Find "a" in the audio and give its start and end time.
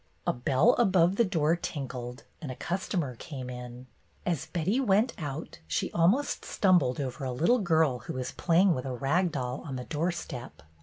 0.25-0.33, 2.51-2.55, 7.23-7.31, 8.87-8.95